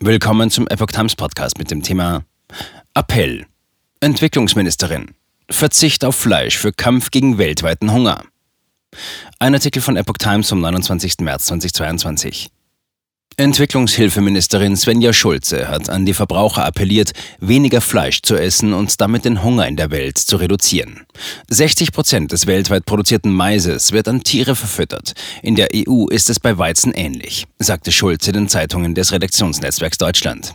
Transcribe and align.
Willkommen 0.00 0.48
zum 0.48 0.68
Epoch 0.68 0.92
Times 0.92 1.16
Podcast 1.16 1.58
mit 1.58 1.72
dem 1.72 1.82
Thema 1.82 2.22
Appell. 2.94 3.46
Entwicklungsministerin. 3.98 5.16
Verzicht 5.50 6.04
auf 6.04 6.14
Fleisch 6.14 6.56
für 6.56 6.72
Kampf 6.72 7.10
gegen 7.10 7.36
weltweiten 7.36 7.92
Hunger. 7.92 8.22
Ein 9.40 9.54
Artikel 9.54 9.82
von 9.82 9.96
Epoch 9.96 10.18
Times 10.18 10.50
vom 10.50 10.60
29. 10.60 11.16
März 11.18 11.46
2022. 11.46 12.48
Entwicklungshilfeministerin 13.38 14.76
Svenja 14.76 15.12
Schulze 15.12 15.68
hat 15.68 15.88
an 15.90 16.04
die 16.04 16.12
Verbraucher 16.12 16.64
appelliert, 16.64 17.12
weniger 17.38 17.80
Fleisch 17.80 18.20
zu 18.20 18.34
essen 18.34 18.72
und 18.72 19.00
damit 19.00 19.24
den 19.24 19.44
Hunger 19.44 19.68
in 19.68 19.76
der 19.76 19.92
Welt 19.92 20.18
zu 20.18 20.38
reduzieren. 20.38 21.06
60 21.48 21.92
Prozent 21.92 22.32
des 22.32 22.48
weltweit 22.48 22.84
produzierten 22.84 23.32
Maises 23.32 23.92
wird 23.92 24.08
an 24.08 24.24
Tiere 24.24 24.56
verfüttert. 24.56 25.12
In 25.40 25.54
der 25.54 25.68
EU 25.72 26.08
ist 26.08 26.30
es 26.30 26.40
bei 26.40 26.58
Weizen 26.58 26.92
ähnlich, 26.92 27.46
sagte 27.60 27.92
Schulze 27.92 28.32
den 28.32 28.48
Zeitungen 28.48 28.96
des 28.96 29.12
Redaktionsnetzwerks 29.12 29.98
Deutschland. 29.98 30.54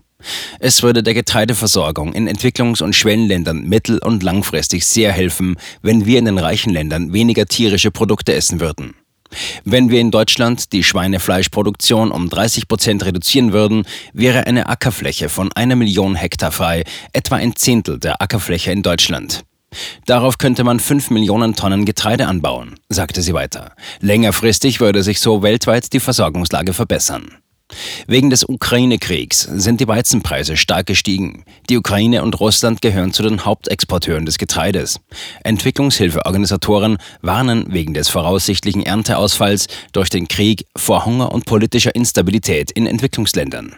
Es 0.59 0.83
würde 0.83 1.03
der 1.03 1.13
Getreideversorgung 1.13 2.11
in 2.11 2.27
Entwicklungs- 2.27 2.83
und 2.83 2.97
Schwellenländern 2.97 3.63
mittel- 3.63 3.99
und 3.99 4.23
langfristig 4.23 4.85
sehr 4.85 5.13
helfen, 5.13 5.55
wenn 5.81 6.05
wir 6.05 6.19
in 6.19 6.25
den 6.25 6.37
reichen 6.37 6.73
Ländern 6.73 7.13
weniger 7.13 7.45
tierische 7.45 7.91
Produkte 7.91 8.33
essen 8.33 8.59
würden. 8.59 8.93
Wenn 9.65 9.89
wir 9.89 9.99
in 9.99 10.11
Deutschland 10.11 10.71
die 10.73 10.83
Schweinefleischproduktion 10.83 12.11
um 12.11 12.29
30 12.29 12.67
Prozent 12.67 13.05
reduzieren 13.05 13.53
würden, 13.53 13.85
wäre 14.13 14.47
eine 14.47 14.67
Ackerfläche 14.67 15.29
von 15.29 15.51
einer 15.53 15.75
Million 15.75 16.15
Hektar 16.15 16.51
frei, 16.51 16.83
etwa 17.13 17.35
ein 17.35 17.55
Zehntel 17.55 17.99
der 17.99 18.21
Ackerfläche 18.21 18.71
in 18.71 18.83
Deutschland. 18.83 19.43
Darauf 20.05 20.37
könnte 20.37 20.63
man 20.63 20.79
5 20.79 21.09
Millionen 21.09 21.55
Tonnen 21.55 21.85
Getreide 21.85 22.27
anbauen, 22.27 22.75
sagte 22.89 23.21
sie 23.21 23.33
weiter. 23.33 23.73
Längerfristig 23.99 24.79
würde 24.79 25.03
sich 25.03 25.19
so 25.19 25.41
weltweit 25.41 25.93
die 25.93 25.99
Versorgungslage 25.99 26.73
verbessern. 26.73 27.42
Wegen 28.07 28.29
des 28.29 28.47
Ukraine-Kriegs 28.47 29.41
sind 29.41 29.79
die 29.79 29.87
Weizenpreise 29.87 30.57
stark 30.57 30.85
gestiegen. 30.85 31.45
Die 31.69 31.77
Ukraine 31.77 32.23
und 32.23 32.39
Russland 32.39 32.81
gehören 32.81 33.13
zu 33.13 33.23
den 33.23 33.45
Hauptexporteuren 33.45 34.25
des 34.25 34.37
Getreides. 34.37 34.99
Entwicklungshilfeorganisatoren 35.43 36.97
warnen 37.21 37.65
wegen 37.69 37.93
des 37.93 38.09
voraussichtlichen 38.09 38.83
Ernteausfalls 38.83 39.67
durch 39.91 40.09
den 40.09 40.27
Krieg 40.27 40.65
vor 40.75 41.05
Hunger 41.05 41.31
und 41.31 41.45
politischer 41.45 41.95
Instabilität 41.95 42.71
in 42.71 42.87
Entwicklungsländern. 42.87 43.75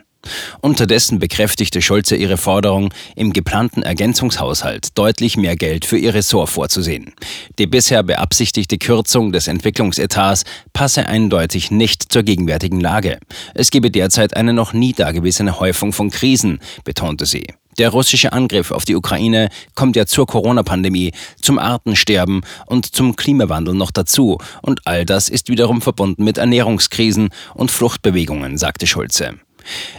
Unterdessen 0.62 1.20
bekräftigte 1.20 1.82
Scholze 1.82 2.16
ihre 2.16 2.38
Forderung, 2.38 2.94
im 3.16 3.34
geplanten 3.34 3.84
Ergänzungshaushalt 3.84 4.98
deutlich 4.98 5.38
mehr 5.38 5.56
Geld 5.56 5.86
für 5.86 5.98
ihr 5.98 6.14
Ressort 6.14 6.50
vorzusehen. 6.50 7.14
Die 7.60 7.68
bisher 7.68 8.04
beabsichtigte 8.04 8.78
Kürzung 8.78 9.32
des 9.32 9.48
Entwicklungsetats 9.48 10.44
passe 10.74 11.08
eindeutig 11.08 11.72
nicht 11.72 12.12
zur 12.12 12.24
gegenwärtigen 12.24 12.80
Lage. 12.80 13.20
Es 13.54 13.72
gebe 13.72 13.92
derzeit 13.92 14.36
eine 14.36 14.54
noch 14.54 14.74
nie 14.74 14.94
dagewesene 14.94 15.60
Häufung 15.60 15.94
von 15.94 16.10
Krisen, 16.10 16.60
betonte 16.84 17.26
sie. 17.26 17.48
Der 17.78 17.90
russische 17.90 18.32
Angriff 18.32 18.72
auf 18.72 18.86
die 18.86 18.96
Ukraine 18.96 19.50
kommt 19.76 19.98
ja 19.98 20.06
zur 20.06 20.28
Corona-Pandemie, 20.28 21.12
zum 21.42 21.60
Artensterben 21.60 22.42
und 22.68 22.86
zum 22.96 23.18
Klimawandel 23.18 23.74
noch 23.74 23.92
dazu. 23.92 24.38
Und 24.62 24.82
all 24.86 25.06
das 25.06 25.28
ist 25.28 25.50
wiederum 25.50 25.82
verbunden 25.82 26.24
mit 26.24 26.38
Ernährungskrisen 26.38 27.30
und 27.54 27.72
Fluchtbewegungen, 27.72 28.58
sagte 28.58 28.88
Schulze. 28.88 29.40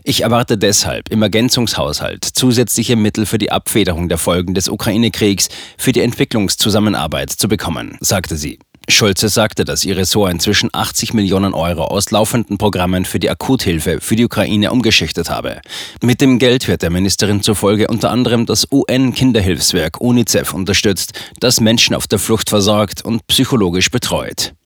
Ich 0.05 0.23
erwarte 0.23 0.59
deshalb 0.59 1.11
im 1.11 1.23
Ergänzungshaushalt 1.23 2.25
zusätzliche 2.25 2.97
Mittel 2.97 3.27
für 3.27 3.39
die 3.39 3.53
Abfederung 3.53 4.09
der 4.09 4.19
Folgen 4.19 4.55
des 4.55 4.69
Ukraine-Kriegs 4.69 5.49
für 5.79 5.93
die 5.93 6.01
Entwicklungszusammenarbeit 6.01 7.31
zu 7.31 7.49
bekommen, 7.49 7.97
sagte 8.01 8.37
sie. 8.37 8.59
Schulze 8.89 9.29
sagte, 9.29 9.65
dass 9.65 9.85
ihr 9.85 9.97
Ressort 9.97 10.33
inzwischen 10.33 10.71
80 10.73 11.13
Millionen 11.13 11.55
Euro 11.55 11.85
aus 11.85 12.11
laufenden 12.13 12.57
Programmen 12.57 13.05
für 13.05 13.19
die 13.19 13.29
Akuthilfe 13.29 14.01
für 14.01 14.15
die 14.15 14.25
Ukraine 14.25 14.71
umgeschichtet 14.71 15.29
habe. 15.29 15.61
Mit 16.03 16.21
dem 16.21 16.39
Geld 16.39 16.69
wird 16.69 16.83
der 16.83 16.91
Ministerin 16.91 17.43
zufolge 17.43 17.89
unter 17.89 18.11
anderem 18.11 18.47
das 18.47 18.69
UN-Kinderhilfswerk 18.71 20.01
UNICEF 20.01 20.55
unterstützt, 20.55 21.15
das 21.41 21.61
Menschen 21.61 21.97
auf 21.97 22.07
der 22.07 22.21
Flucht 22.21 22.49
versorgt 22.49 23.05
und 23.05 23.27
psychologisch 23.27 23.91
betreut. 23.91 24.57